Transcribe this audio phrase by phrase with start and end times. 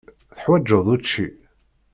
[0.35, 1.27] Teḥwaǧeḍ učči?